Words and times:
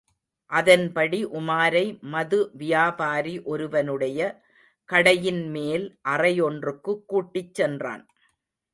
அதன்படி 0.51 1.19
உமாரை 1.39 1.83
மது 2.13 2.39
வியாபாரி 2.53 3.35
ஒருவனுடைய 3.43 4.19
கடையின் 4.89 5.43
மேல் 5.49 5.85
அறையொன்றுக்கு 6.09 6.93
கூட்டிச் 7.05 7.53
சென்றான். 7.53 8.03